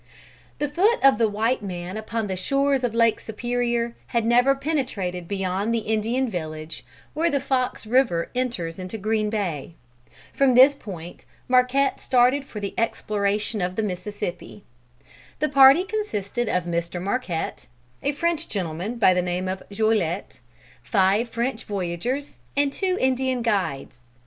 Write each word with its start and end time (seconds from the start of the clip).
The 0.57 0.67
foot 0.67 0.97
of 1.03 1.19
the 1.19 1.29
white 1.29 1.61
man 1.61 1.95
upon 1.95 2.25
the 2.25 2.35
shores 2.35 2.83
of 2.83 2.95
Lake 2.95 3.19
Superior, 3.19 3.93
had 4.07 4.25
never 4.25 4.55
penetrated 4.55 5.27
beyond 5.27 5.71
the 5.71 5.77
Indian 5.85 6.27
village, 6.27 6.83
where 7.13 7.29
the 7.29 7.39
Fox 7.39 7.85
River 7.85 8.31
enters 8.33 8.79
into 8.79 8.97
Green 8.97 9.29
Bay. 9.29 9.75
From 10.33 10.55
this 10.55 10.73
point 10.73 11.25
Marquette 11.47 11.99
started 11.99 12.45
for 12.45 12.59
the 12.59 12.73
exploration 12.79 13.61
of 13.61 13.75
the 13.75 13.83
Mississippi. 13.83 14.63
The 15.37 15.49
party 15.49 15.83
consisted 15.83 16.49
of 16.49 16.63
Mr. 16.63 16.99
Marquette, 16.99 17.67
a 18.01 18.11
French 18.11 18.49
gentleman 18.49 18.95
by 18.95 19.13
the 19.13 19.21
name 19.21 19.47
of 19.47 19.61
Joliete, 19.69 20.39
five 20.81 21.29
French 21.29 21.65
voyageurs 21.65 22.39
and 22.57 22.73
two 22.73 22.97
Indian 22.99 23.43
guides. 23.43 23.99